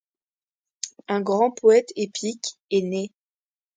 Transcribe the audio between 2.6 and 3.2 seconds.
est né.